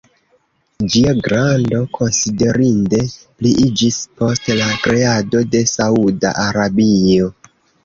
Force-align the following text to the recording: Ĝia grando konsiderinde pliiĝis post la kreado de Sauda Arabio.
Ĝia 0.93 1.11
grando 1.27 1.81
konsiderinde 1.97 3.03
pliiĝis 3.11 4.01
post 4.23 4.51
la 4.63 4.73
kreado 4.89 5.45
de 5.53 5.65
Sauda 5.75 6.35
Arabio. 6.49 7.33